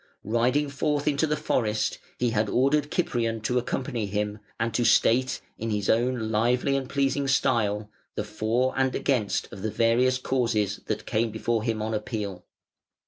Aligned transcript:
Riding 0.25 0.67
forth 0.69 1.07
into 1.07 1.27
the 1.27 1.37
forest 1.37 1.99
he 2.17 2.31
had 2.31 2.49
ordered 2.49 2.91
Cyprian 2.91 3.39
to 3.41 3.59
accompany 3.59 4.07
him, 4.07 4.39
and 4.59 4.73
to 4.73 4.83
state 4.83 5.41
in 5.59 5.69
his 5.69 5.91
own 5.91 6.31
lively 6.31 6.75
and 6.75 6.89
pleasing 6.89 7.27
style 7.27 7.87
the 8.15 8.23
"for" 8.23 8.73
and 8.75 8.95
"against" 8.95 9.53
of 9.53 9.61
the 9.61 9.69
various 9.69 10.17
causes 10.17 10.79
that 10.87 11.05
came 11.05 11.29
before 11.29 11.61
him 11.61 11.83
on 11.83 11.93
appeal. 11.93 12.45